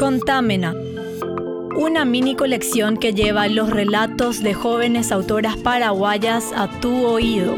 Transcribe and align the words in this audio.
Contámena. 0.00 0.74
Una 1.76 2.06
mini 2.06 2.34
colección 2.34 2.96
que 2.96 3.12
lleva 3.12 3.48
los 3.48 3.68
relatos 3.68 4.42
de 4.42 4.54
jóvenes 4.54 5.12
autoras 5.12 5.58
paraguayas 5.58 6.54
a 6.56 6.68
tu 6.80 7.04
oído. 7.04 7.54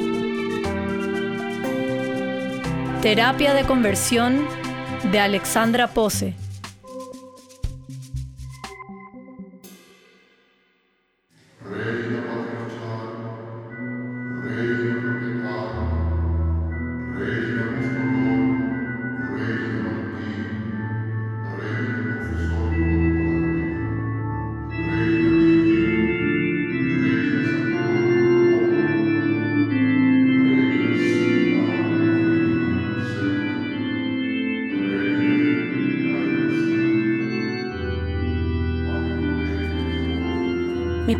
Terapia 3.01 3.54
de 3.54 3.63
conversión 3.63 4.44
de 5.13 5.21
Alexandra 5.21 5.87
Pose. 5.87 6.35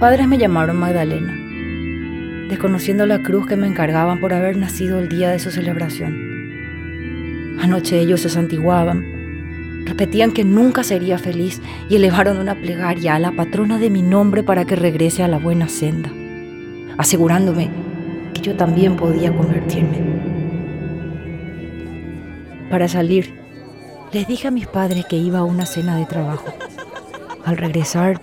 Padres 0.03 0.27
me 0.27 0.37
llamaron 0.37 0.81
Magdalena, 0.81 1.33
desconociendo 2.49 3.07
la 3.07 3.23
cruz 3.23 3.47
que 3.47 3.55
me 3.55 3.69
encargaban 3.69 4.19
por 4.19 4.35
haber 4.35 4.57
nacido 4.57 4.99
el 4.99 5.09
día 5.09 5.31
de 5.31 5.39
su 5.39 5.53
celebración. 5.53 7.57
Anoche 7.61 8.01
ellos 8.01 8.23
se 8.23 8.29
santiguaban, 8.29 9.85
repetían 9.87 10.33
que 10.33 10.43
nunca 10.43 10.83
sería 10.83 11.19
feliz 11.19 11.63
y 11.89 11.95
elevaron 11.95 12.39
una 12.39 12.57
plegaria 12.57 13.15
a 13.15 13.21
la 13.21 13.31
patrona 13.31 13.79
de 13.79 13.91
mi 13.91 14.03
nombre 14.03 14.43
para 14.43 14.65
que 14.65 14.75
regrese 14.75 15.23
a 15.23 15.29
la 15.29 15.39
buena 15.39 15.69
senda, 15.69 16.11
asegurándome 16.99 17.71
que 18.35 18.41
yo 18.41 18.57
también 18.57 18.97
podía 18.97 19.33
convertirme. 19.33 20.01
Para 22.69 22.89
salir, 22.89 23.33
les 24.13 24.27
dije 24.27 24.49
a 24.49 24.51
mis 24.51 24.67
padres 24.67 25.05
que 25.05 25.17
iba 25.17 25.39
a 25.39 25.45
una 25.45 25.65
cena 25.65 25.97
de 25.97 26.07
trabajo. 26.07 26.53
Al 27.45 27.57
regresar, 27.57 28.21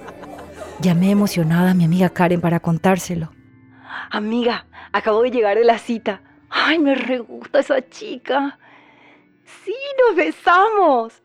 Llamé 0.81 1.11
emocionada 1.11 1.72
a 1.72 1.73
mi 1.73 1.83
amiga 1.83 2.09
Karen 2.09 2.39
para 2.39 2.61
contárselo. 2.61 3.33
Amiga, 4.11 4.66
acabo 4.94 5.23
de 5.23 5.31
llegar 5.31 5.58
de 5.58 5.66
la 5.66 5.77
cita. 5.77 6.22
Ay, 6.49 6.80
me 6.80 6.95
re 6.95 7.19
gusta 7.19 7.59
esa 7.59 7.89
chica. 7.89 8.58
Sí, 9.66 9.75
nos 10.07 10.16
besamos. 10.16 11.22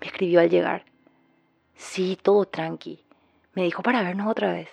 Me 0.00 0.08
escribió 0.08 0.40
al 0.40 0.50
llegar. 0.50 0.84
Sí, 1.74 2.18
todo 2.20 2.44
tranqui. 2.44 3.02
Me 3.54 3.62
dijo 3.62 3.82
para 3.82 4.02
vernos 4.02 4.28
otra 4.28 4.52
vez. 4.52 4.68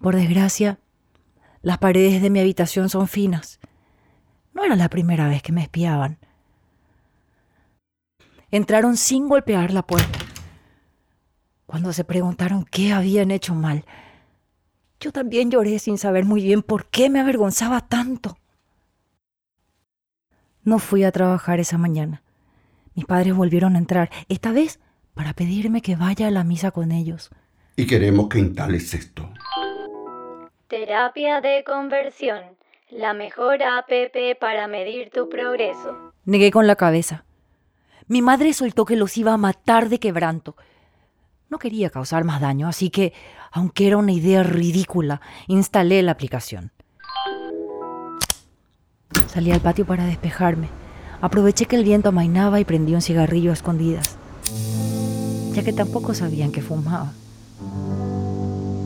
Por 0.00 0.14
desgracia, 0.14 0.78
las 1.60 1.78
paredes 1.78 2.22
de 2.22 2.30
mi 2.30 2.38
habitación 2.38 2.88
son 2.88 3.08
finas. 3.08 3.58
No 4.54 4.62
era 4.62 4.76
la 4.76 4.88
primera 4.88 5.28
vez 5.28 5.42
que 5.42 5.52
me 5.52 5.62
espiaban. 5.62 6.18
Entraron 8.52 8.96
sin 8.96 9.28
golpear 9.28 9.72
la 9.72 9.82
puerta. 9.82 10.17
Cuando 11.68 11.92
se 11.92 12.02
preguntaron 12.02 12.64
qué 12.64 12.94
habían 12.94 13.30
hecho 13.30 13.54
mal, 13.54 13.84
yo 15.00 15.12
también 15.12 15.50
lloré 15.50 15.78
sin 15.78 15.98
saber 15.98 16.24
muy 16.24 16.42
bien 16.42 16.62
por 16.62 16.86
qué 16.86 17.10
me 17.10 17.20
avergonzaba 17.20 17.86
tanto. 17.86 18.38
No 20.64 20.78
fui 20.78 21.04
a 21.04 21.12
trabajar 21.12 21.60
esa 21.60 21.76
mañana. 21.76 22.22
Mis 22.94 23.04
padres 23.04 23.36
volvieron 23.36 23.76
a 23.76 23.78
entrar, 23.80 24.08
esta 24.30 24.50
vez 24.50 24.80
para 25.12 25.34
pedirme 25.34 25.82
que 25.82 25.94
vaya 25.94 26.28
a 26.28 26.30
la 26.30 26.42
misa 26.42 26.70
con 26.70 26.90
ellos. 26.90 27.28
Y 27.76 27.86
queremos 27.86 28.30
que 28.30 28.38
instales 28.38 28.94
esto. 28.94 29.28
Terapia 30.68 31.42
de 31.42 31.64
conversión, 31.64 32.40
la 32.88 33.12
mejor 33.12 33.62
APP 33.62 34.40
para 34.40 34.68
medir 34.68 35.10
tu 35.10 35.28
progreso. 35.28 36.14
Negué 36.24 36.50
con 36.50 36.66
la 36.66 36.76
cabeza. 36.76 37.26
Mi 38.06 38.22
madre 38.22 38.54
soltó 38.54 38.86
que 38.86 38.96
los 38.96 39.18
iba 39.18 39.34
a 39.34 39.36
matar 39.36 39.90
de 39.90 39.98
quebranto. 40.00 40.56
No 41.50 41.58
quería 41.58 41.88
causar 41.88 42.24
más 42.24 42.42
daño, 42.42 42.68
así 42.68 42.90
que, 42.90 43.14
aunque 43.50 43.86
era 43.86 43.96
una 43.96 44.12
idea 44.12 44.42
ridícula, 44.42 45.22
instalé 45.46 46.02
la 46.02 46.12
aplicación. 46.12 46.72
Salí 49.28 49.50
al 49.50 49.60
patio 49.60 49.86
para 49.86 50.04
despejarme. 50.04 50.68
Aproveché 51.22 51.64
que 51.64 51.76
el 51.76 51.84
viento 51.84 52.10
amainaba 52.10 52.60
y 52.60 52.66
prendí 52.66 52.94
un 52.94 53.00
cigarrillo 53.00 53.50
a 53.50 53.54
escondidas, 53.54 54.18
ya 55.54 55.64
que 55.64 55.72
tampoco 55.72 56.12
sabían 56.12 56.52
que 56.52 56.60
fumaba. 56.60 57.12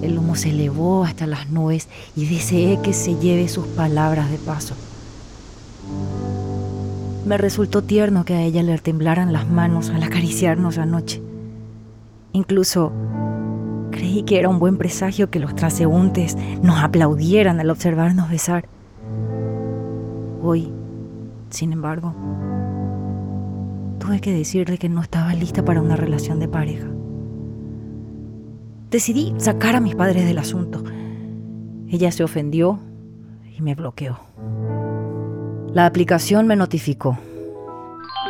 El 0.00 0.16
humo 0.16 0.36
se 0.36 0.50
elevó 0.50 1.02
hasta 1.02 1.26
las 1.26 1.50
nubes 1.50 1.88
y 2.14 2.26
deseé 2.26 2.80
que 2.80 2.92
se 2.92 3.16
lleve 3.16 3.48
sus 3.48 3.66
palabras 3.66 4.30
de 4.30 4.38
paso. 4.38 4.76
Me 7.26 7.38
resultó 7.38 7.82
tierno 7.82 8.24
que 8.24 8.34
a 8.34 8.42
ella 8.42 8.62
le 8.62 8.78
temblaran 8.78 9.32
las 9.32 9.48
manos 9.48 9.90
al 9.90 10.04
acariciarnos 10.04 10.78
anoche. 10.78 11.20
Incluso 12.32 12.92
creí 13.90 14.22
que 14.22 14.38
era 14.38 14.48
un 14.48 14.58
buen 14.58 14.78
presagio 14.78 15.30
que 15.30 15.38
los 15.38 15.54
transeúntes 15.54 16.36
nos 16.62 16.82
aplaudieran 16.82 17.60
al 17.60 17.70
observarnos 17.70 18.30
besar. 18.30 18.66
Hoy, 20.42 20.72
sin 21.50 21.72
embargo, 21.72 22.14
tuve 23.98 24.20
que 24.20 24.32
decirle 24.32 24.78
que 24.78 24.88
no 24.88 25.02
estaba 25.02 25.34
lista 25.34 25.64
para 25.64 25.82
una 25.82 25.94
relación 25.94 26.40
de 26.40 26.48
pareja. 26.48 26.88
Decidí 28.90 29.34
sacar 29.38 29.76
a 29.76 29.80
mis 29.80 29.94
padres 29.94 30.24
del 30.26 30.38
asunto. 30.38 30.82
Ella 31.88 32.10
se 32.10 32.24
ofendió 32.24 32.80
y 33.56 33.62
me 33.62 33.74
bloqueó. 33.74 34.18
La 35.72 35.86
aplicación 35.86 36.46
me 36.46 36.56
notificó. 36.56 37.18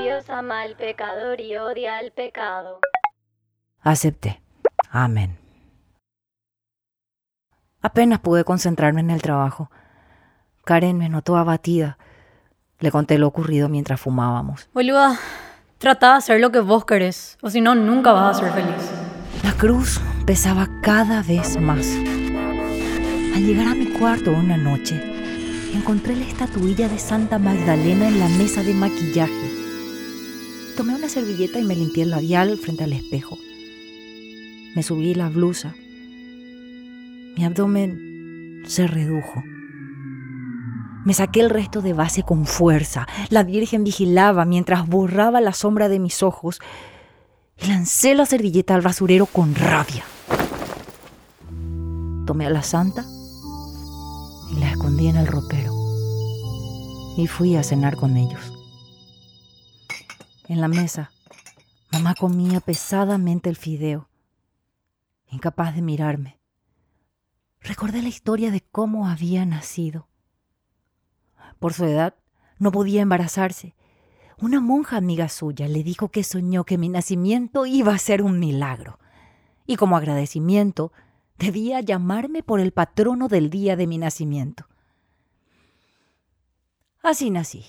Dios 0.02 0.28
ama 0.28 0.62
al 0.62 0.76
pecador 0.76 1.40
y 1.40 1.56
odia 1.56 1.98
al 1.98 2.12
pecado. 2.12 2.78
Acepté. 3.82 4.40
Amén. 4.90 5.38
Apenas 7.80 8.20
pude 8.20 8.44
concentrarme 8.44 9.00
en 9.00 9.10
el 9.10 9.20
trabajo. 9.20 9.70
Karen 10.64 10.98
me 10.98 11.08
notó 11.08 11.36
abatida. 11.36 11.98
Le 12.78 12.92
conté 12.92 13.18
lo 13.18 13.26
ocurrido 13.26 13.68
mientras 13.68 14.00
fumábamos. 14.00 14.68
Boluda, 14.72 15.18
trata 15.78 16.12
de 16.12 16.18
hacer 16.18 16.40
lo 16.40 16.52
que 16.52 16.60
vos 16.60 16.84
querés, 16.84 17.38
o 17.42 17.50
si 17.50 17.60
no, 17.60 17.74
nunca 17.74 18.12
vas 18.12 18.36
a 18.36 18.40
ser 18.40 18.52
feliz. 18.52 18.90
La 19.42 19.52
cruz 19.52 20.00
pesaba 20.26 20.68
cada 20.82 21.22
vez 21.22 21.60
más. 21.60 21.86
Al 23.34 23.44
llegar 23.44 23.66
a 23.66 23.74
mi 23.74 23.86
cuarto 23.86 24.30
una 24.30 24.56
noche, 24.56 25.00
encontré 25.74 26.14
la 26.14 26.24
estatuilla 26.24 26.88
de 26.88 26.98
Santa 26.98 27.40
Magdalena 27.40 28.06
en 28.06 28.20
la 28.20 28.28
mesa 28.28 28.62
de 28.62 28.74
maquillaje. 28.74 29.50
Tomé 30.76 30.94
una 30.94 31.08
servilleta 31.08 31.58
y 31.58 31.64
me 31.64 31.74
limpié 31.74 32.04
el 32.04 32.10
labial 32.10 32.56
frente 32.58 32.84
al 32.84 32.92
espejo. 32.92 33.38
Me 34.74 34.82
subí 34.82 35.14
la 35.14 35.28
blusa. 35.28 35.74
Mi 37.36 37.44
abdomen 37.44 38.62
se 38.66 38.86
redujo. 38.86 39.42
Me 41.04 41.12
saqué 41.12 41.40
el 41.40 41.50
resto 41.50 41.82
de 41.82 41.92
base 41.92 42.22
con 42.22 42.46
fuerza. 42.46 43.06
La 43.28 43.42
Virgen 43.42 43.84
vigilaba 43.84 44.46
mientras 44.46 44.88
borraba 44.88 45.42
la 45.42 45.52
sombra 45.52 45.90
de 45.90 45.98
mis 45.98 46.22
ojos 46.22 46.60
y 47.62 47.66
lancé 47.66 48.14
la 48.14 48.24
servilleta 48.24 48.74
al 48.74 48.80
basurero 48.80 49.26
con 49.26 49.54
rabia. 49.54 50.04
Tomé 52.26 52.46
a 52.46 52.50
la 52.50 52.62
santa 52.62 53.04
y 54.52 54.58
la 54.58 54.70
escondí 54.70 55.08
en 55.08 55.16
el 55.16 55.26
ropero. 55.26 55.72
Y 57.18 57.26
fui 57.26 57.56
a 57.56 57.62
cenar 57.62 57.96
con 57.96 58.16
ellos. 58.16 58.54
En 60.48 60.62
la 60.62 60.68
mesa, 60.68 61.10
mamá 61.90 62.14
comía 62.14 62.60
pesadamente 62.60 63.50
el 63.50 63.56
fideo 63.56 64.08
incapaz 65.32 65.74
de 65.74 65.82
mirarme. 65.82 66.38
Recordé 67.60 68.02
la 68.02 68.08
historia 68.08 68.50
de 68.50 68.60
cómo 68.60 69.08
había 69.08 69.46
nacido. 69.46 70.08
Por 71.58 71.72
su 71.72 71.84
edad, 71.84 72.14
no 72.58 72.70
podía 72.70 73.02
embarazarse. 73.02 73.74
Una 74.40 74.60
monja 74.60 74.96
amiga 74.96 75.28
suya 75.28 75.68
le 75.68 75.82
dijo 75.82 76.10
que 76.10 76.24
soñó 76.24 76.64
que 76.64 76.78
mi 76.78 76.88
nacimiento 76.88 77.66
iba 77.66 77.94
a 77.94 77.98
ser 77.98 78.22
un 78.22 78.38
milagro. 78.38 78.98
Y 79.66 79.76
como 79.76 79.96
agradecimiento, 79.96 80.92
debía 81.38 81.80
llamarme 81.80 82.42
por 82.42 82.60
el 82.60 82.72
patrono 82.72 83.28
del 83.28 83.48
día 83.48 83.76
de 83.76 83.86
mi 83.86 83.98
nacimiento. 83.98 84.66
Así 87.02 87.30
nací, 87.30 87.64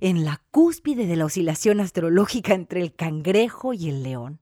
en 0.00 0.24
la 0.24 0.42
cúspide 0.50 1.06
de 1.06 1.16
la 1.16 1.24
oscilación 1.24 1.80
astrológica 1.80 2.54
entre 2.54 2.82
el 2.82 2.94
cangrejo 2.94 3.72
y 3.72 3.88
el 3.88 4.02
león. 4.02 4.40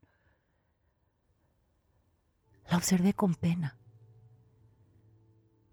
La 2.73 2.79
observé 2.79 3.13
con 3.13 3.35
pena. 3.35 3.77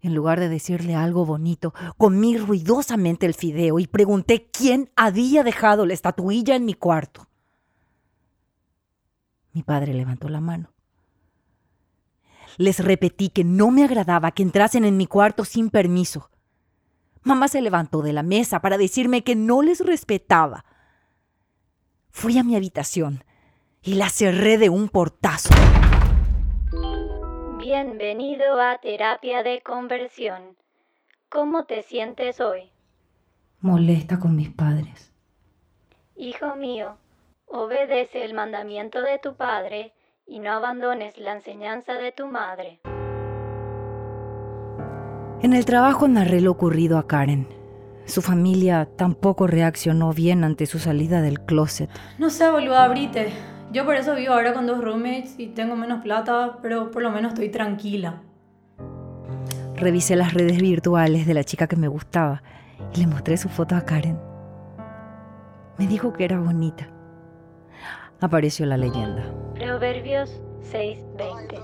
En 0.02 0.14
lugar 0.14 0.38
de 0.38 0.50
decirle 0.50 0.94
algo 0.94 1.24
bonito, 1.24 1.72
comí 1.96 2.36
ruidosamente 2.36 3.24
el 3.24 3.32
fideo 3.32 3.78
y 3.78 3.86
pregunté 3.86 4.50
quién 4.52 4.90
había 4.96 5.42
dejado 5.42 5.86
la 5.86 5.94
estatuilla 5.94 6.56
en 6.56 6.66
mi 6.66 6.74
cuarto. 6.74 7.26
Mi 9.54 9.62
padre 9.62 9.94
levantó 9.94 10.28
la 10.28 10.42
mano. 10.42 10.74
Les 12.58 12.84
repetí 12.84 13.30
que 13.30 13.44
no 13.44 13.70
me 13.70 13.82
agradaba 13.82 14.32
que 14.32 14.42
entrasen 14.42 14.84
en 14.84 14.98
mi 14.98 15.06
cuarto 15.06 15.46
sin 15.46 15.70
permiso. 15.70 16.28
Mamá 17.22 17.48
se 17.48 17.62
levantó 17.62 18.02
de 18.02 18.12
la 18.12 18.22
mesa 18.22 18.60
para 18.60 18.76
decirme 18.76 19.24
que 19.24 19.36
no 19.36 19.62
les 19.62 19.80
respetaba. 19.80 20.66
Fui 22.10 22.36
a 22.36 22.44
mi 22.44 22.56
habitación 22.56 23.24
y 23.80 23.94
la 23.94 24.10
cerré 24.10 24.58
de 24.58 24.68
un 24.68 24.90
portazo. 24.90 25.48
Bienvenido 27.60 28.58
a 28.58 28.78
terapia 28.78 29.42
de 29.42 29.60
conversión. 29.60 30.56
¿Cómo 31.28 31.66
te 31.66 31.82
sientes 31.82 32.40
hoy? 32.40 32.70
Molesta 33.60 34.18
con 34.18 34.34
mis 34.34 34.48
padres. 34.48 35.12
Hijo 36.16 36.56
mío, 36.56 36.96
obedece 37.46 38.24
el 38.24 38.32
mandamiento 38.32 39.02
de 39.02 39.18
tu 39.18 39.34
padre 39.34 39.92
y 40.26 40.38
no 40.38 40.52
abandones 40.52 41.18
la 41.18 41.34
enseñanza 41.34 41.92
de 41.92 42.12
tu 42.12 42.28
madre. 42.28 42.80
En 45.42 45.52
el 45.52 45.66
trabajo 45.66 46.08
narré 46.08 46.40
lo 46.40 46.52
ocurrido 46.52 46.96
a 46.96 47.06
Karen. 47.06 47.46
Su 48.06 48.22
familia 48.22 48.88
tampoco 48.96 49.46
reaccionó 49.46 50.14
bien 50.14 50.44
ante 50.44 50.64
su 50.64 50.78
salida 50.78 51.20
del 51.20 51.40
closet. 51.40 51.90
No 52.18 52.30
sé, 52.30 52.50
boluda, 52.50 52.84
abrite. 52.84 53.30
Yo 53.72 53.84
por 53.84 53.94
eso 53.94 54.16
vivo 54.16 54.34
ahora 54.34 54.52
con 54.52 54.66
dos 54.66 54.82
roommates 54.82 55.38
y 55.38 55.46
tengo 55.46 55.76
menos 55.76 56.02
plata, 56.02 56.58
pero 56.60 56.90
por 56.90 57.02
lo 57.02 57.10
menos 57.10 57.32
estoy 57.32 57.50
tranquila. 57.50 58.20
Revisé 59.76 60.16
las 60.16 60.34
redes 60.34 60.60
virtuales 60.60 61.26
de 61.26 61.34
la 61.34 61.44
chica 61.44 61.68
que 61.68 61.76
me 61.76 61.86
gustaba 61.86 62.42
y 62.94 63.00
le 63.00 63.06
mostré 63.06 63.36
su 63.36 63.48
foto 63.48 63.76
a 63.76 63.82
Karen. 63.82 64.18
Me 65.78 65.86
dijo 65.86 66.12
que 66.12 66.24
era 66.24 66.38
bonita. 66.38 66.88
Apareció 68.20 68.66
la 68.66 68.76
leyenda. 68.76 69.24
Proverbios 69.54 70.30
6:20. 70.72 71.58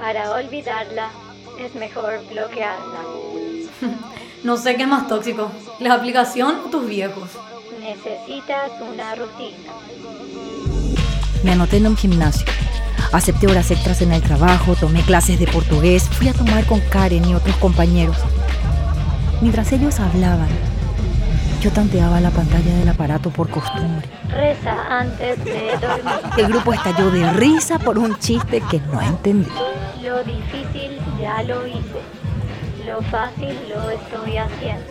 Para 0.00 0.32
olvidarla 0.32 1.10
es 1.60 1.74
mejor 1.74 2.20
bloquearla. 2.30 3.00
No 4.44 4.58
sé 4.58 4.76
qué 4.76 4.82
es 4.82 4.88
más 4.88 5.08
tóxico, 5.08 5.50
la 5.80 5.94
aplicación 5.94 6.56
o 6.66 6.68
tus 6.68 6.86
viejos. 6.86 7.30
Necesitas 7.80 8.72
una 8.82 9.14
rutina. 9.14 9.72
Me 11.44 11.52
anoté 11.52 11.76
en 11.76 11.86
un 11.86 11.96
gimnasio. 11.96 12.46
Acepté 13.12 13.46
horas 13.46 13.70
extras 13.70 14.00
en 14.02 14.12
el 14.12 14.22
trabajo, 14.22 14.74
tomé 14.74 15.02
clases 15.02 15.38
de 15.38 15.46
portugués, 15.46 16.08
fui 16.08 16.28
a 16.28 16.32
tomar 16.32 16.64
con 16.64 16.80
Karen 16.80 17.24
y 17.28 17.34
otros 17.34 17.54
compañeros. 17.56 18.16
Mientras 19.40 19.70
ellos 19.72 20.00
hablaban, 20.00 20.48
yo 21.60 21.70
tanteaba 21.70 22.20
la 22.20 22.30
pantalla 22.30 22.74
del 22.76 22.88
aparato 22.88 23.30
por 23.30 23.50
costumbre. 23.50 24.08
Reza 24.30 24.74
antes 24.88 25.44
de 25.44 25.76
dormir. 25.80 26.14
El 26.38 26.46
grupo 26.48 26.72
estalló 26.72 27.10
de 27.10 27.30
risa 27.34 27.78
por 27.78 27.98
un 27.98 28.18
chiste 28.18 28.62
que 28.70 28.80
no 28.80 29.00
entendí. 29.02 29.50
Lo 30.02 30.24
difícil 30.24 30.98
ya 31.20 31.42
lo 31.42 31.66
hice. 31.66 32.00
Lo 32.86 33.00
fácil 33.02 33.56
lo 33.68 33.90
estoy 33.90 34.38
haciendo. 34.38 34.84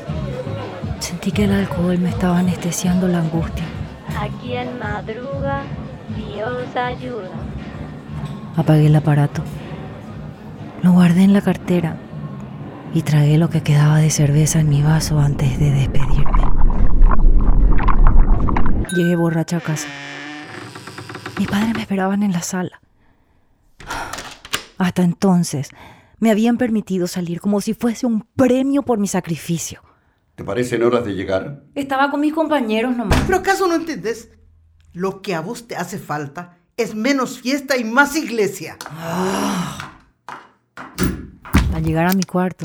Sentí 0.99 1.31
que 1.31 1.45
el 1.45 1.51
alcohol 1.51 1.97
me 1.97 2.09
estaba 2.09 2.39
anestesiando 2.39 3.07
la 3.07 3.19
angustia. 3.19 3.65
A 4.17 4.27
quien 4.41 4.79
madruga, 4.79 5.63
Dios 6.49 6.75
ayuda. 6.75 7.29
Apagué 8.57 8.87
el 8.87 8.95
aparato. 8.95 9.41
Lo 10.81 10.91
guardé 10.91 11.23
en 11.23 11.31
la 11.31 11.41
cartera 11.41 11.95
y 12.93 13.01
tragué 13.01 13.37
lo 13.37 13.49
que 13.49 13.63
quedaba 13.63 13.99
de 13.99 14.09
cerveza 14.09 14.59
en 14.59 14.67
mi 14.67 14.81
vaso 14.83 15.19
antes 15.19 15.57
de 15.57 15.71
despedirme. 15.71 16.41
Llegué 18.93 19.15
borracha 19.15 19.57
a 19.57 19.61
casa. 19.61 19.87
Mis 21.39 21.47
padres 21.47 21.73
me 21.73 21.81
esperaban 21.81 22.23
en 22.23 22.33
la 22.33 22.41
sala. 22.41 22.81
Hasta 24.77 25.03
entonces 25.03 25.69
me 26.19 26.29
habían 26.29 26.57
permitido 26.57 27.07
salir 27.07 27.39
como 27.39 27.61
si 27.61 27.73
fuese 27.73 28.05
un 28.05 28.27
premio 28.35 28.83
por 28.83 28.99
mi 28.99 29.07
sacrificio. 29.07 29.81
¿Te 30.35 30.43
parecen 30.43 30.83
horas 30.83 31.05
de 31.05 31.13
llegar? 31.13 31.63
Estaba 31.73 32.11
con 32.11 32.19
mis 32.19 32.33
compañeros 32.33 32.95
nomás. 32.95 33.21
¿Pero 33.25 33.37
acaso 33.37 33.65
no 33.67 33.75
entendés? 33.75 34.29
Lo 34.93 35.23
que 35.23 35.33
a 35.33 35.41
vos 35.41 35.67
te 35.67 35.75
hace 35.75 35.97
falta 35.97 36.59
es 36.77 36.93
menos 36.93 37.39
fiesta 37.39 37.77
y 37.77 37.83
más 37.83 38.15
iglesia. 38.15 38.77
Al 41.73 41.83
llegar 41.83 42.05
a 42.05 42.13
mi 42.13 42.21
cuarto, 42.23 42.63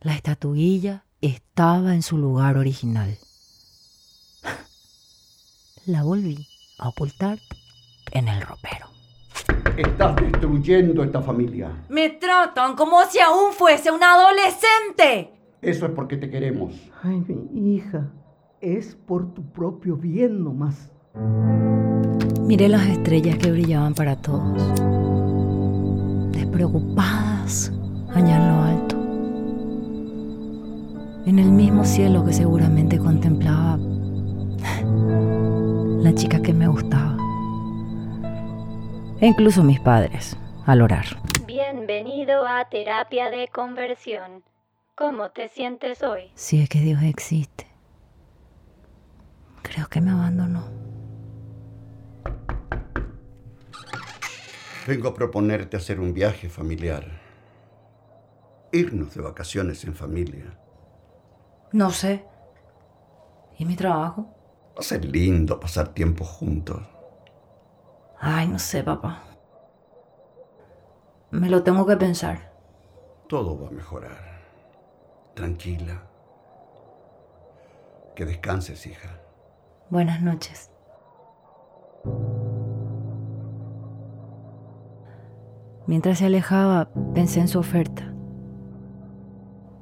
la 0.00 0.14
estatuilla 0.14 1.04
estaba 1.20 1.94
en 1.94 2.02
su 2.02 2.16
lugar 2.16 2.56
original. 2.56 3.18
La 5.84 6.04
volví 6.04 6.46
a 6.78 6.88
ocultar 6.88 7.38
en 8.12 8.28
el 8.28 8.40
ropero. 8.42 8.86
Estás 9.76 10.14
destruyendo 10.14 11.02
esta 11.02 11.20
familia. 11.20 11.72
Me 11.88 12.10
tratan 12.10 12.76
como 12.76 13.04
si 13.06 13.18
aún 13.18 13.52
fuese 13.52 13.90
una 13.90 14.14
adolescente. 14.14 15.32
Eso 15.60 15.86
es 15.86 15.92
porque 15.92 16.16
te 16.16 16.30
queremos. 16.30 16.72
Ay, 17.02 17.24
mi 17.50 17.74
hija, 17.74 18.12
es 18.60 18.94
por 18.94 19.34
tu 19.34 19.50
propio 19.52 19.96
bien 19.96 20.44
nomás. 20.44 20.92
Miré 21.14 22.68
las 22.68 22.86
estrellas 22.86 23.38
que 23.38 23.50
brillaban 23.50 23.94
para 23.94 24.14
todos. 24.16 24.74
Despreocupadas 26.32 27.72
allá 28.14 28.36
en 28.36 28.48
lo 28.48 28.62
alto. 28.62 28.96
En 31.26 31.38
el 31.38 31.50
mismo 31.50 31.84
cielo 31.84 32.24
que 32.24 32.32
seguramente 32.32 32.98
contemplaba 32.98 33.76
la 36.02 36.14
chica 36.14 36.40
que 36.40 36.52
me 36.52 36.68
gustaba. 36.68 37.16
E 39.20 39.26
incluso 39.26 39.64
mis 39.64 39.80
padres, 39.80 40.36
al 40.64 40.82
orar. 40.82 41.06
Bienvenido 41.46 42.46
a 42.46 42.68
terapia 42.68 43.30
de 43.30 43.48
conversión. 43.48 44.44
¿Cómo 44.94 45.30
te 45.30 45.48
sientes 45.48 46.02
hoy? 46.02 46.30
Si 46.34 46.60
es 46.60 46.68
que 46.68 46.80
Dios 46.80 47.02
existe. 47.02 47.66
Creo 49.62 49.88
que 49.88 50.00
me 50.00 50.12
abandonó. 50.12 50.79
Vengo 54.90 55.06
a 55.06 55.14
proponerte 55.14 55.76
hacer 55.76 56.00
un 56.00 56.12
viaje 56.12 56.48
familiar. 56.48 57.04
Irnos 58.72 59.14
de 59.14 59.20
vacaciones 59.20 59.84
en 59.84 59.94
familia. 59.94 60.58
No 61.70 61.92
sé. 61.92 62.24
¿Y 63.56 63.66
mi 63.66 63.76
trabajo? 63.76 64.22
Va 64.76 64.80
a 64.80 64.82
ser 64.82 65.04
lindo 65.04 65.60
pasar 65.60 65.94
tiempo 65.94 66.24
juntos. 66.24 66.82
Ay, 68.18 68.48
no 68.48 68.58
sé, 68.58 68.82
papá. 68.82 69.22
Me 71.30 71.48
lo 71.48 71.62
tengo 71.62 71.86
que 71.86 71.96
pensar. 71.96 72.52
Todo 73.28 73.60
va 73.60 73.68
a 73.68 73.70
mejorar. 73.70 74.40
Tranquila. 75.34 76.02
Que 78.16 78.24
descanses, 78.24 78.84
hija. 78.86 79.20
Buenas 79.88 80.20
noches. 80.20 80.69
Mientras 85.90 86.18
se 86.18 86.26
alejaba, 86.26 86.88
pensé 87.14 87.40
en 87.40 87.48
su 87.48 87.58
oferta. 87.58 88.14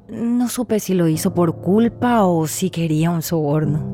No 0.08 0.48
supe 0.48 0.80
si 0.80 0.94
lo 0.94 1.06
hizo 1.06 1.34
por 1.34 1.60
culpa 1.60 2.24
o 2.24 2.46
si 2.46 2.70
quería 2.70 3.10
un 3.10 3.20
soborno. 3.20 3.84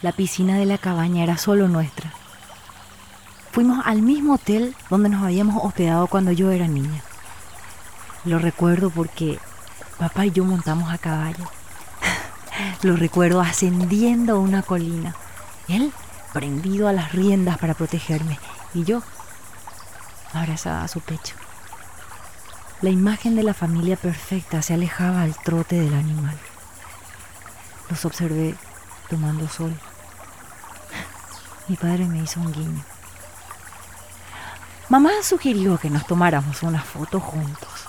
La 0.00 0.12
piscina 0.12 0.56
de 0.56 0.66
la 0.66 0.78
cabaña 0.78 1.24
era 1.24 1.36
solo 1.36 1.66
nuestra. 1.66 2.12
Fuimos 3.50 3.84
al 3.84 4.00
mismo 4.00 4.34
hotel 4.34 4.76
donde 4.90 5.08
nos 5.08 5.24
habíamos 5.24 5.60
hospedado 5.64 6.06
cuando 6.06 6.30
yo 6.30 6.52
era 6.52 6.68
niña. 6.68 7.02
Lo 8.24 8.38
recuerdo 8.38 8.90
porque 8.90 9.40
papá 9.98 10.26
y 10.26 10.30
yo 10.30 10.44
montamos 10.44 10.88
a 10.92 10.98
caballo. 10.98 11.59
Lo 12.82 12.96
recuerdo 12.96 13.40
ascendiendo 13.40 14.40
una 14.40 14.62
colina. 14.62 15.14
Él 15.68 15.92
prendido 16.32 16.88
a 16.88 16.92
las 16.92 17.12
riendas 17.12 17.58
para 17.58 17.74
protegerme 17.74 18.38
y 18.74 18.84
yo 18.84 19.02
abrazada 20.32 20.84
a 20.84 20.88
su 20.88 21.00
pecho. 21.00 21.34
La 22.82 22.90
imagen 22.90 23.36
de 23.36 23.42
la 23.42 23.52
familia 23.52 23.96
perfecta 23.96 24.62
se 24.62 24.74
alejaba 24.74 25.22
al 25.22 25.36
trote 25.36 25.76
del 25.76 25.94
animal. 25.94 26.38
Los 27.90 28.04
observé 28.04 28.54
tomando 29.10 29.48
sol. 29.48 29.74
Mi 31.68 31.76
padre 31.76 32.06
me 32.06 32.22
hizo 32.22 32.40
un 32.40 32.52
guiño. 32.52 32.84
Mamá 34.88 35.10
sugirió 35.22 35.78
que 35.78 35.90
nos 35.90 36.06
tomáramos 36.06 36.62
una 36.62 36.80
foto 36.80 37.20
juntos 37.20 37.86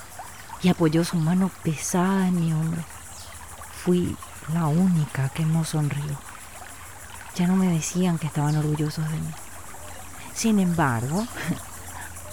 y 0.61 0.69
apoyó 0.69 1.03
su 1.03 1.17
mano 1.17 1.49
pesada 1.63 2.27
en 2.27 2.39
mi 2.39 2.53
hombro. 2.53 2.83
Fui 3.83 4.15
la 4.53 4.67
única 4.67 5.29
que 5.29 5.45
no 5.45 5.63
sonrió. 5.63 6.19
Ya 7.35 7.47
no 7.47 7.55
me 7.55 7.67
decían 7.67 8.17
que 8.17 8.27
estaban 8.27 8.55
orgullosos 8.57 9.09
de 9.09 9.17
mí. 9.17 9.31
Sin 10.33 10.59
embargo, 10.59 11.25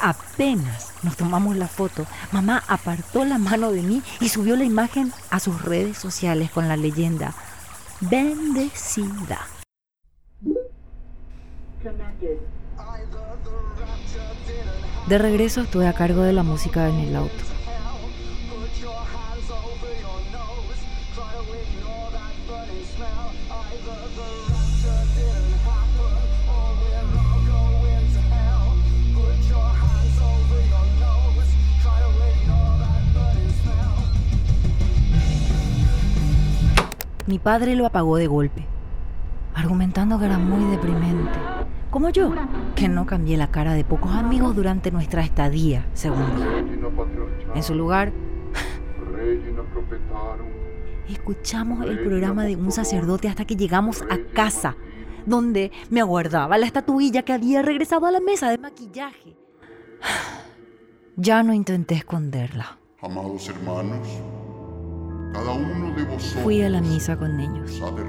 Apenas 0.00 0.92
nos 1.02 1.16
tomamos 1.16 1.56
la 1.56 1.66
foto, 1.66 2.06
mamá 2.30 2.62
apartó 2.68 3.24
la 3.24 3.38
mano 3.38 3.72
de 3.72 3.82
mí 3.82 4.02
y 4.20 4.28
subió 4.28 4.56
la 4.56 4.64
imagen 4.64 5.12
a 5.30 5.40
sus 5.40 5.62
redes 5.62 5.98
sociales 5.98 6.50
con 6.50 6.68
la 6.68 6.76
leyenda 6.76 7.34
Bendecida. 8.00 9.40
De 15.08 15.18
regreso 15.18 15.62
estuve 15.62 15.88
a 15.88 15.94
cargo 15.94 16.22
de 16.22 16.32
la 16.32 16.44
música 16.44 16.88
en 16.88 17.00
el 17.00 17.16
auto. 17.16 17.57
Mi 37.28 37.38
padre 37.38 37.76
lo 37.76 37.84
apagó 37.84 38.16
de 38.16 38.26
golpe, 38.26 38.64
argumentando 39.54 40.18
que 40.18 40.24
era 40.24 40.38
muy 40.38 40.64
deprimente. 40.70 41.38
Como 41.90 42.08
yo, 42.08 42.32
que 42.74 42.88
no 42.88 43.04
cambié 43.04 43.36
la 43.36 43.50
cara 43.50 43.74
de 43.74 43.84
pocos 43.84 44.12
amigos 44.12 44.56
durante 44.56 44.90
nuestra 44.90 45.22
estadía, 45.22 45.84
según 45.92 46.24
dijo. 46.36 46.48
En 47.54 47.62
su 47.62 47.74
lugar, 47.74 48.14
escuchamos 51.06 51.84
el 51.84 51.98
programa 51.98 52.46
de 52.46 52.56
un 52.56 52.72
sacerdote 52.72 53.28
hasta 53.28 53.44
que 53.44 53.56
llegamos 53.56 54.00
a 54.08 54.16
casa, 54.32 54.76
donde 55.26 55.70
me 55.90 56.00
aguardaba 56.00 56.56
la 56.56 56.64
estatuilla 56.64 57.24
que 57.24 57.34
había 57.34 57.60
regresado 57.60 58.06
a 58.06 58.10
la 58.10 58.20
mesa 58.20 58.48
de 58.50 58.56
maquillaje. 58.56 59.36
Ya 61.16 61.42
no 61.42 61.52
intenté 61.52 61.96
esconderla. 61.96 62.78
Amados 63.02 63.50
hermanos, 63.50 64.08
cada 65.32 65.52
uno 65.52 65.94
de 65.94 66.04
vosotros 66.04 66.42
Fui 66.42 66.62
a 66.62 66.68
la 66.68 66.80
misa 66.80 67.16
con 67.16 67.38
ellos. 67.38 67.70
sabe 67.78 68.02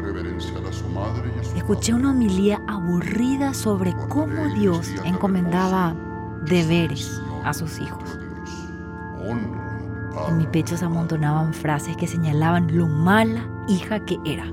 a 0.70 0.74
su 0.74 0.88
madre 0.90 1.32
y 1.36 1.40
a 1.40 1.44
su 1.44 1.56
Escuché 1.58 1.94
una 1.94 2.12
homilía 2.12 2.62
aburrida 2.68 3.54
sobre 3.54 3.94
cómo 4.10 4.48
Dios 4.56 4.90
encomendaba 5.06 5.96
deberes 6.46 7.22
a 7.44 7.54
sus 7.54 7.80
hijos. 7.80 8.20
En 10.28 10.38
mi 10.38 10.46
pecho 10.48 10.76
se 10.78 10.86
amontonaban 10.86 11.54
frases 11.54 11.96
que 11.98 12.08
señalalan 12.08 12.76
lo 12.76 12.88
mala 12.88 13.48
hija 13.68 14.00
que 14.06 14.18
era. 14.26 14.46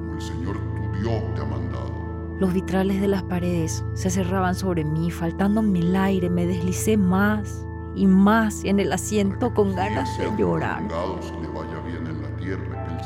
Los 2.39 2.53
vitrales 2.53 3.01
de 3.01 3.09
las 3.09 3.23
paredes 3.23 3.85
se 3.95 4.11
cerraban 4.11 4.55
sobre 4.55 4.85
mí, 4.85 5.11
faltándome 5.11 5.79
el 5.79 5.97
aire, 5.97 6.29
me 6.29 6.47
deslicé 6.47 6.97
más 6.97 7.67
y 7.95 8.07
más 8.07 8.63
en 8.65 8.79
el 8.79 8.93
asiento 8.93 9.55
con 9.55 9.75
ganas 9.75 10.19
de 10.19 10.31
llorar. 10.37 10.83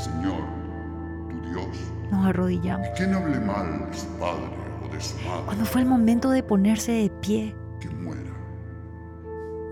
Señor, 0.01 0.43
tu 1.29 1.49
Dios, 1.51 1.93
Nos 2.11 2.27
arrodillamos. 2.27 2.87
y 2.89 2.91
quien 2.93 3.15
hable 3.15 3.39
mal 3.41 3.87
de 3.91 3.95
su 3.97 4.07
padre 4.19 4.45
o 4.85 4.93
de 4.95 5.01
su 5.01 5.17
madre, 5.29 5.43
Cuando 5.47 5.65
fue 5.65 5.81
el 5.83 5.87
momento 5.87 6.31
de 6.31 6.43
ponerse 6.43 6.93
de 6.93 7.11
pie, 7.21 7.55
que 7.81 7.89
muera. 7.91 8.21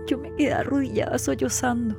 yo 0.07 0.17
me 0.19 0.33
quedé 0.35 0.53
arrodillada 0.53 1.17
sollozando. 1.17 1.95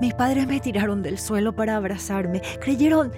Mis 0.00 0.14
padres 0.14 0.48
me 0.48 0.58
tiraron 0.58 1.02
del 1.02 1.18
suelo 1.18 1.54
para 1.54 1.76
abrazarme. 1.76 2.42
Creyeron... 2.60 3.12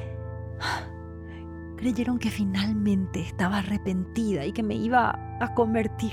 Creyeron 1.76 2.18
que 2.18 2.30
finalmente 2.30 3.20
estaba 3.20 3.58
arrepentida 3.58 4.44
y 4.46 4.52
que 4.52 4.62
me 4.62 4.74
iba 4.74 5.18
a 5.40 5.54
convertir. 5.54 6.12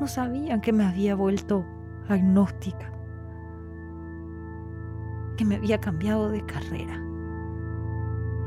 No 0.00 0.06
sabían 0.06 0.60
que 0.60 0.72
me 0.72 0.84
había 0.84 1.14
vuelto 1.14 1.64
agnóstica. 2.08 2.92
Que 5.36 5.44
me 5.44 5.56
había 5.56 5.80
cambiado 5.80 6.30
de 6.30 6.44
carrera. 6.46 6.94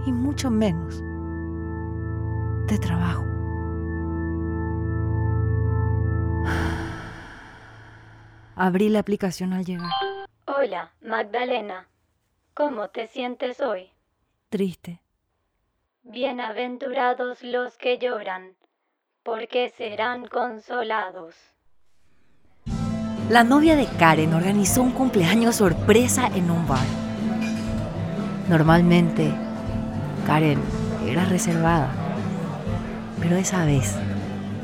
Y 0.05 0.13
mucho 0.13 0.49
menos 0.49 1.03
de 2.67 2.77
trabajo. 2.79 3.25
Abrí 8.55 8.89
la 8.89 8.99
aplicación 8.99 9.53
al 9.53 9.65
llegar. 9.65 9.89
Hola, 10.45 10.91
Magdalena. 11.01 11.87
¿Cómo 12.53 12.89
te 12.89 13.07
sientes 13.07 13.59
hoy? 13.59 13.91
Triste. 14.49 15.01
Bienaventurados 16.03 17.43
los 17.43 17.77
que 17.77 17.97
lloran, 17.97 18.55
porque 19.23 19.71
serán 19.77 20.25
consolados. 20.27 21.35
La 23.29 23.43
novia 23.43 23.75
de 23.75 23.85
Karen 23.85 24.33
organizó 24.33 24.81
un 24.81 24.91
cumpleaños 24.91 25.55
sorpresa 25.57 26.27
en 26.35 26.49
un 26.49 26.67
bar. 26.67 26.85
Normalmente, 28.49 29.31
Karen 30.25 30.59
era 31.05 31.23
reservada, 31.25 31.89
pero 33.21 33.37
esa 33.37 33.63
vez, 33.65 33.95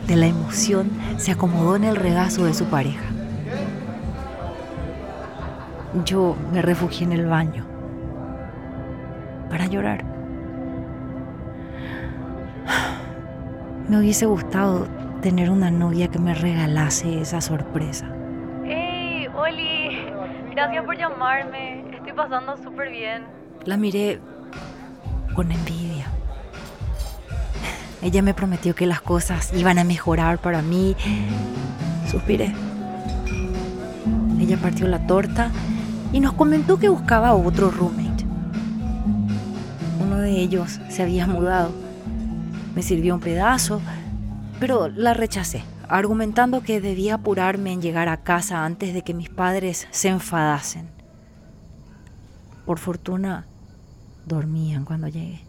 de 0.08 0.16
la 0.16 0.28
emoción, 0.28 0.90
se 1.18 1.32
acomodó 1.32 1.76
en 1.76 1.84
el 1.86 1.96
regazo 1.96 2.46
de 2.46 2.54
su 2.54 2.66
pareja. 2.66 3.06
Yo 6.04 6.36
me 6.52 6.62
refugié 6.62 7.06
en 7.06 7.14
el 7.14 7.28
baño 7.28 7.66
para 9.50 9.68
llorar. 9.68 10.17
Me 13.90 13.98
hubiese 13.98 14.26
gustado 14.26 14.86
tener 15.22 15.50
una 15.50 15.72
novia 15.72 16.10
que 16.10 16.20
me 16.20 16.34
regalase 16.34 17.22
esa 17.22 17.40
sorpresa. 17.40 18.06
¡Hey, 18.66 19.28
Oli! 19.34 19.98
Gracias 20.52 20.84
por 20.84 20.98
llamarme. 20.98 21.96
Estoy 21.96 22.12
pasando 22.12 22.58
súper 22.58 22.90
bien. 22.90 23.24
La 23.64 23.78
miré 23.78 24.20
con 25.34 25.54
envidia. 25.54 26.08
Ella 28.02 28.22
me 28.22 28.34
prometió 28.34 28.76
que 28.76 28.86
las 28.86 29.00
cosas 29.00 29.54
iban 29.54 29.80
a 29.80 29.86
mejorar 29.86 30.40
para 30.40 30.62
mí. 30.62 30.98
Suspiré. 32.12 32.54
Ella 34.38 34.58
partió 34.58 34.86
la 34.90 35.08
torta 35.08 35.50
y 36.12 36.20
nos 36.20 36.34
comentó 36.34 36.78
que 36.78 36.90
buscaba 36.90 37.34
otro 37.34 37.72
roommate. 37.72 38.26
Uno 40.02 40.18
de 40.18 40.32
ellos 40.32 40.82
se 40.90 41.04
había 41.04 41.26
mudado. 41.26 41.87
Me 42.78 42.84
sirvió 42.84 43.16
un 43.16 43.22
pedazo, 43.22 43.82
pero 44.60 44.88
la 44.88 45.16
rechacé, 45.16 45.64
argumentando 45.90 46.62
que 46.62 46.80
debía 46.80 47.16
apurarme 47.16 47.72
en 47.74 47.82
llegar 47.82 48.08
a 48.08 48.18
casa 48.18 48.66
antes 48.66 48.94
de 48.94 49.02
que 49.02 49.16
mis 49.16 49.30
padres 49.30 49.88
se 49.90 50.10
enfadasen. 50.10 50.88
Por 52.68 52.78
fortuna, 52.78 53.48
dormían 54.28 54.86
cuando 54.86 55.08
llegué. 55.08 55.42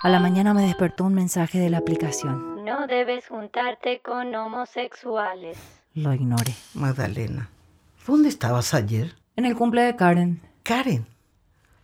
A 0.00 0.08
la 0.08 0.20
mañana 0.20 0.54
me 0.54 0.62
despertó 0.62 1.06
un 1.06 1.14
mensaje 1.14 1.58
de 1.58 1.68
la 1.68 1.78
aplicación. 1.78 2.64
No 2.64 2.86
debes 2.86 3.26
juntarte 3.26 4.00
con 4.00 4.32
homosexuales. 4.32 5.58
Lo 5.92 6.14
ignoré. 6.14 6.54
Magdalena, 6.74 7.50
¿dónde 8.06 8.28
estabas 8.28 8.74
ayer? 8.74 9.12
En 9.34 9.44
el 9.44 9.56
cumple 9.56 9.82
de 9.82 9.96
Karen. 9.96 10.40
Karen, 10.62 11.04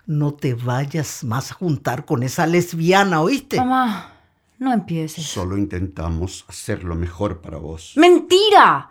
no 0.07 0.35
te 0.35 0.55
vayas 0.55 1.25
más 1.25 1.51
a 1.51 1.55
juntar 1.55 2.05
con 2.05 2.23
esa 2.23 2.47
lesbiana, 2.47 3.21
¿oíste? 3.21 3.59
Mamá, 3.59 4.13
no 4.59 4.73
empieces. 4.73 5.27
Solo 5.27 5.59
intentamos 5.59 6.45
hacer 6.49 6.85
lo 6.85 6.95
mejor 6.95 7.41
para 7.41 7.59
vos. 7.59 7.93
¡Mentira! 7.97 8.91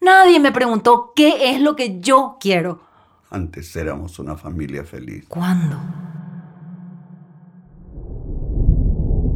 Nadie 0.00 0.38
me 0.40 0.52
preguntó 0.52 1.12
qué 1.14 1.54
es 1.54 1.60
lo 1.60 1.74
que 1.74 2.00
yo 2.00 2.36
quiero. 2.40 2.80
Antes 3.30 3.74
éramos 3.76 4.18
una 4.18 4.36
familia 4.36 4.84
feliz. 4.84 5.24
¿Cuándo? 5.28 5.80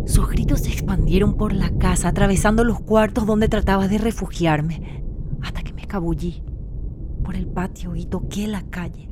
Sus 0.07 0.29
gritos 0.29 0.61
se 0.61 0.73
expandieron 0.73 1.37
por 1.37 1.53
la 1.53 1.71
casa, 1.79 2.09
atravesando 2.09 2.65
los 2.65 2.81
cuartos 2.81 3.27
donde 3.27 3.49
trataba 3.49 3.89
de 3.89 3.99
refugiarme, 3.99 5.05
hasta 5.41 5.63
que 5.63 5.73
me 5.73 5.83
escabullí 5.83 6.43
por 7.25 7.37
el 7.37 7.47
patio 7.47 7.95
y 7.95 8.07
toqué 8.07 8.47
la 8.49 8.63
calle. 8.71 9.10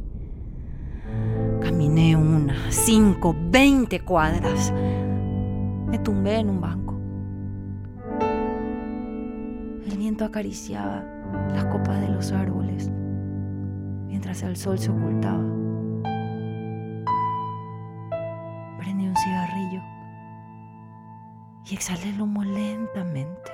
Caminé 1.60 2.16
una, 2.16 2.70
cinco, 2.70 3.34
veinte 3.50 4.00
cuadras. 4.00 4.72
Me 4.72 5.98
tumbé 5.98 6.36
en 6.36 6.50
un 6.50 6.60
banco. 6.60 6.98
El 9.86 9.96
viento 9.96 10.24
acariciaba 10.24 11.04
las 11.52 11.64
copas 11.66 12.00
de 12.00 12.08
los 12.08 12.32
árboles 12.32 12.90
mientras 14.06 14.42
el 14.42 14.56
sol 14.56 14.78
se 14.78 14.90
ocultaba. 14.90 15.44
Prendí 18.78 19.06
un 19.06 19.16
cigarrillo 19.16 19.82
y 21.70 21.74
exhalé 21.74 22.10
el 22.10 22.20
humo 22.20 22.42
lentamente. 22.44 23.52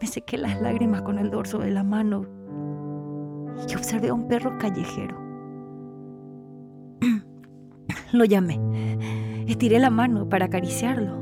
Me 0.00 0.06
sequé 0.06 0.38
las 0.38 0.60
lágrimas 0.60 1.02
con 1.02 1.18
el 1.18 1.30
dorso 1.30 1.58
de 1.58 1.70
la 1.70 1.84
mano 1.84 2.26
y 3.68 3.74
observé 3.74 4.08
a 4.08 4.14
un 4.14 4.28
perro 4.28 4.56
callejero 4.58 5.20
Lo 8.12 8.24
llamé. 8.24 8.58
Estiré 9.46 9.78
la 9.78 9.90
mano 9.90 10.28
para 10.28 10.46
acariciarlo. 10.46 11.18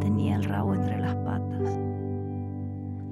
Tenía 0.00 0.36
el 0.36 0.44
rabo 0.44 0.74
entre 0.74 0.98
las 0.98 1.14
patas. 1.16 1.78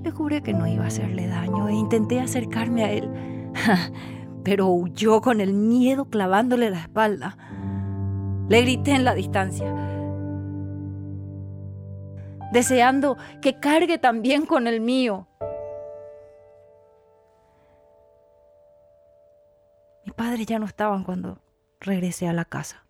Le 0.02 0.11
juré 0.11 0.42
que 0.42 0.52
no 0.52 0.66
iba 0.66 0.85
a 0.85 0.88
hacerle 0.88 1.26
daño 1.26 1.69
e 1.69 1.75
intenté 1.75 2.21
acercarme 2.21 2.85
a 2.85 2.92
él, 2.92 3.11
pero 4.45 4.69
huyó 4.69 5.21
con 5.21 5.40
el 5.40 5.54
miedo 5.54 6.07
clavándole 6.07 6.71
la 6.71 6.81
espalda. 6.81 7.37
Le 8.49 8.62
grité 8.62 8.92
en 8.92 9.04
la 9.04 9.14
distancia, 9.14 9.75
deseando 12.52 13.16
que 13.40 13.59
cargue 13.59 13.99
también 13.99 14.47
con 14.47 14.66
el 14.66 14.80
mío. 14.80 15.26
Mis 20.04 20.14
padres 20.14 20.47
ya 20.47 20.59
no 20.59 20.66
estaban 20.66 21.04
cuando 21.04 21.40
regresé 21.80 22.28
a 22.28 22.32
la 22.32 22.44
casa. 22.44 22.85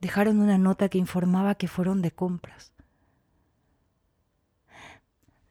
Dejaron 0.00 0.40
una 0.40 0.56
nota 0.56 0.88
que 0.88 0.98
informaba 0.98 1.54
que 1.56 1.68
fueron 1.68 2.00
de 2.00 2.10
compras. 2.10 2.72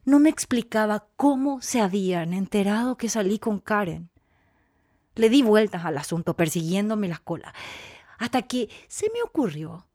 No 0.06 0.20
me 0.20 0.30
explicaba 0.30 1.08
cómo 1.16 1.62
se 1.62 1.82
habían 1.82 2.34
enterado 2.34 2.98
que 2.98 3.10
salí 3.10 3.38
con 3.38 3.60
Karen. 3.60 4.10
Le 5.14 5.30
di 5.30 5.44
vueltas 5.44 5.86
al 5.86 5.98
asunto, 5.98 6.36
persiguiéndome 6.36 7.08
las 7.08 7.20
colas 7.20 7.54
hasta 8.20 8.44
que 8.44 8.70
se 8.88 9.08
me 9.14 9.24
ocurrió 9.24 9.88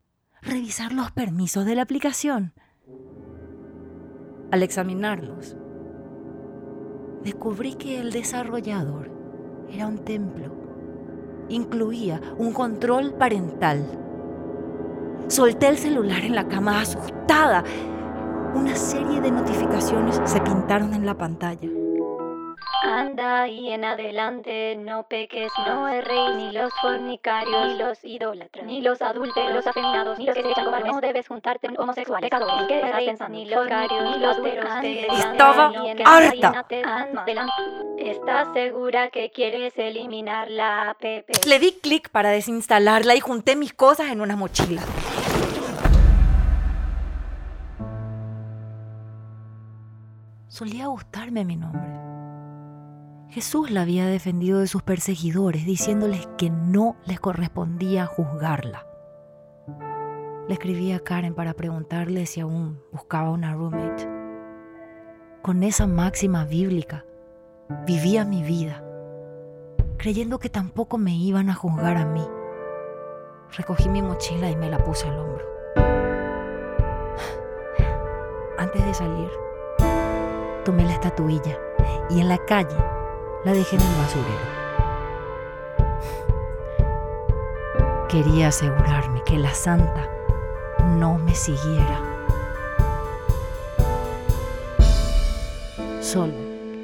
revisar 0.43 0.93
los 0.93 1.13
permisos 1.13 1.65
de 1.65 1.77
la 1.77 1.83
aplicación. 1.83 2.55
Al 4.51 4.63
examinarlos, 4.63 5.57
descubrí 7.23 7.75
que 7.75 7.99
el 8.01 8.13
desarrollador 8.13 9.11
era 9.71 9.87
un 9.87 9.99
templo. 9.99 10.53
Incluía 11.49 12.21
un 12.37 12.53
control 12.53 13.15
parental. 13.15 13.85
Solté 15.29 15.69
el 15.69 15.79
celular 15.79 16.25
en 16.25 16.35
la 16.35 16.47
cama 16.47 16.81
asustada. 16.81 17.65
Una 18.55 18.77
serie 18.77 19.21
de 19.21 19.31
notificaciones 19.31 20.21
se 20.25 20.41
pintaron 20.43 20.93
en 20.93 21.07
la 21.07 21.17
pantalla. 21.17 21.84
Anda 22.85 23.49
y 23.49 23.73
en 23.73 23.83
adelante 23.85 24.77
no 24.77 25.05
peques, 25.05 25.51
no 25.67 25.89
erréis 25.89 26.37
ni 26.37 26.53
los 26.53 26.71
fornicarios, 26.83 27.69
ni 27.69 27.79
los 27.79 28.05
idólatras, 28.05 28.67
ni 28.67 28.83
los 28.83 29.01
adúlteros, 29.01 29.55
los 29.55 29.67
afeminados, 29.67 30.19
ni 30.19 30.27
los 30.27 30.35
que 30.35 30.43
se 30.43 30.51
echan 30.51 30.67
cobardes. 30.67 30.93
No 30.93 31.01
debes 31.01 31.27
juntarte 31.27 31.69
con 31.69 31.81
homosexuales, 31.81 32.29
pecadores, 32.29 32.69
que 32.69 33.07
pensando, 33.07 33.39
ni 33.39 33.47
los 33.47 33.67
carios, 33.67 34.03
ni 34.05 34.19
los 34.21 34.39
Estaba 35.25 35.73
harta. 36.05 36.67
¿Estás 37.97 38.53
segura 38.53 39.09
que 39.09 39.31
quieres 39.31 39.73
eliminar 39.79 40.51
la 40.51 40.91
app? 40.91 41.03
Le 41.03 41.59
di 41.59 41.73
clic 41.81 42.11
para 42.11 42.31
desinstalarla 42.31 43.15
y 43.15 43.21
junté 43.21 43.57
mis 43.57 43.73
cosas 43.73 44.11
en 44.11 44.21
una 44.21 44.37
mochila. 44.37 44.83
Solía 50.49 50.87
gustarme 50.87 51.45
mi 51.45 51.57
nombre. 51.57 52.05
Jesús 53.35 53.73
la 53.73 53.83
había 53.83 54.07
defendido 54.07 54.61
de 54.61 54.69
sus 54.69 54.85
perseguidores, 54.85 55.67
diciéndoles 55.67 56.29
que 56.39 56.51
no 56.51 56.95
les 57.05 57.19
correspondía 57.19 58.07
juzgarla. 58.07 58.87
Le 60.47 60.55
escribí 60.55 60.93
a 60.93 61.01
Karen 61.01 61.35
para 61.35 61.55
preguntarle 61.55 62.27
si 62.27 62.39
aún 62.39 62.81
buscaba 62.93 63.33
una 63.33 63.53
roommate. 63.53 64.09
Con 65.43 65.65
esa 65.65 65.89
máxima 65.89 66.45
bíblica, 66.45 67.07
vivía 67.85 68.25
mi 68.25 68.45
vida, 68.45 68.85
creyendo 69.97 70.39
que 70.39 70.49
tampoco 70.49 70.97
me 70.97 71.17
iban 71.17 71.51
a 71.51 71.55
juzgar 71.55 71.97
a 71.97 72.07
mí. 72.07 72.25
Recogí 73.57 73.89
mi 73.89 74.01
mochila 74.01 74.49
y 74.49 74.55
me 74.55 74.71
la 74.71 74.79
puse 74.79 75.09
al 75.09 75.19
hombro. 75.19 75.45
Antes 78.59 78.87
de 78.87 78.95
salir, 78.95 79.31
tomé 80.65 80.85
la 80.85 80.93
estatuilla 80.93 81.59
y 82.11 82.21
en 82.21 82.29
la 82.29 82.39
calle 82.39 82.94
la 83.45 83.53
dejé 83.53 83.77
en 83.77 83.83
el 83.83 83.97
basurero. 83.97 84.55
Quería 88.09 88.49
asegurarme 88.49 89.23
que 89.25 89.39
la 89.39 89.55
santa 89.55 90.09
no 90.97 91.19
me 91.19 91.35
siguiera. 91.35 92.01
Solo 96.01 96.33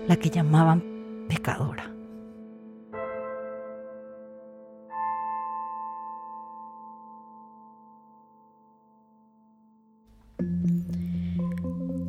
la 0.08 0.16
que 0.16 0.30
llamaban 0.30 0.82
pecadora. 1.28 1.99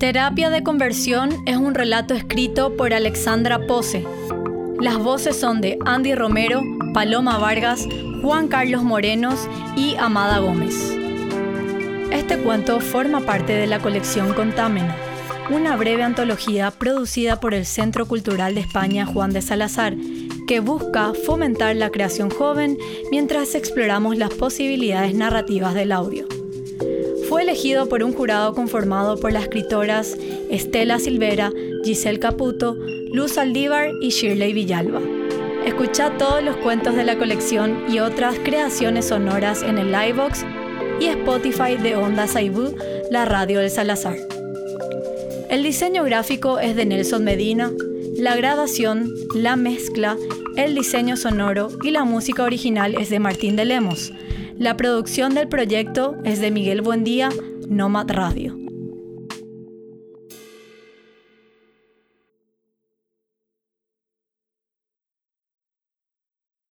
Terapia 0.02 0.50
de 0.50 0.64
conversión 0.64 1.44
es 1.46 1.56
un 1.56 1.76
relato 1.76 2.16
escrito 2.16 2.76
por 2.76 2.92
Alexandra 2.92 3.68
Pose 3.68 4.04
las 4.82 4.98
voces 4.98 5.40
son 5.40 5.62
de 5.62 5.78
Andy 5.86 6.16
Romero, 6.16 6.64
Paloma 6.92 7.38
Vargas, 7.38 7.88
Juan 8.24 8.48
Carlos 8.48 8.82
Morenos 8.82 9.48
y 9.78 9.96
Amada 9.96 10.40
Gómez. 10.40 10.92
Este 12.12 12.40
cuento 12.40 12.80
forma 12.80 13.20
parte 13.20 13.54
de 13.54 13.68
la 13.68 13.78
colección 13.78 14.34
Contámena, 14.34 14.96
una 15.52 15.76
breve 15.76 16.02
antología 16.02 16.72
producida 16.72 17.40
por 17.40 17.54
el 17.54 17.68
Centro 17.68 18.08
Cultural 18.08 18.56
de 18.56 18.62
España 18.62 19.06
Juan 19.06 19.30
de 19.30 19.44
Salazar, 19.44 19.96
que 20.48 20.62
busca 20.62 21.14
fomentar 21.28 21.76
la 21.76 21.92
creación 21.92 22.32
joven 22.32 22.76
mientras 23.12 23.54
exploramos 23.54 24.18
las 24.18 24.34
posibilidades 24.34 25.14
narrativas 25.14 25.76
del 25.76 25.92
audio. 25.92 26.41
Fue 27.32 27.44
elegido 27.44 27.88
por 27.88 28.04
un 28.04 28.12
jurado 28.12 28.54
conformado 28.54 29.18
por 29.18 29.32
las 29.32 29.44
escritoras 29.44 30.18
Estela 30.50 31.00
Silvera, 31.00 31.54
Giselle 31.82 32.20
Caputo, 32.20 32.76
Luz 33.14 33.38
Aldívar 33.38 33.92
y 34.02 34.10
Shirley 34.10 34.52
Villalba. 34.52 35.00
Escucha 35.66 36.18
todos 36.18 36.44
los 36.44 36.58
cuentos 36.58 36.94
de 36.94 37.06
la 37.06 37.18
colección 37.18 37.86
y 37.88 38.00
otras 38.00 38.38
creaciones 38.44 39.06
sonoras 39.06 39.64
en 39.64 39.78
el 39.78 39.94
Livebox 39.94 40.44
y 41.00 41.06
Spotify 41.06 41.78
de 41.82 41.96
Onda 41.96 42.28
Saibú, 42.28 42.76
la 43.10 43.24
radio 43.24 43.62
del 43.62 43.72
Salazar. 43.72 44.18
El 45.50 45.64
diseño 45.64 46.04
gráfico 46.04 46.60
es 46.60 46.76
de 46.76 46.86
Nelson 46.86 47.24
Medina, 47.24 47.72
la 48.18 48.36
grabación, 48.36 49.10
la 49.34 49.56
mezcla, 49.56 50.18
el 50.58 50.76
diseño 50.76 51.16
sonoro 51.16 51.70
y 51.82 51.92
la 51.92 52.04
música 52.04 52.44
original 52.44 52.94
es 52.96 53.10
de 53.10 53.20
Martín 53.20 53.56
de 53.56 53.64
Lemos. 53.64 54.12
La 54.62 54.78
producción 54.78 55.34
del 55.34 55.48
proyecto 55.48 56.18
es 56.24 56.40
de 56.40 56.52
Miguel 56.52 56.84
Buendía, 56.84 57.30
Nomad 57.68 58.12
Radio. 58.12 58.61